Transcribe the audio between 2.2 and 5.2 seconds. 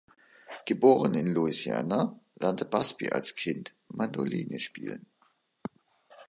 lernte Busby als Kind Mandoline spielen.